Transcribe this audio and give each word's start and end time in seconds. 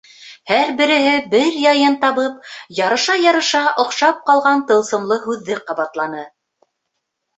Һәр 0.51 0.69
береһе 0.77 1.11
бер 1.33 1.57
яйын 1.65 1.97
табып, 2.05 2.49
ярыша-ярыша 2.79 3.63
оҡшап 3.85 4.27
ҡалған 4.31 4.65
тылсымлы 4.73 5.23
һүҙҙе 5.27 5.63
ҡабатланы: 5.71 6.25